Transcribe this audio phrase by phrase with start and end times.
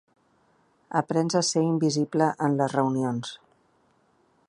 [1.01, 3.39] Aprens a ser invisible en les reunions.